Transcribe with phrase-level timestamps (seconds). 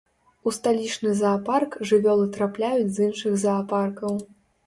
[0.51, 4.19] У сталічны заапарк жывёлы трапляюць з іншых заапаркаў.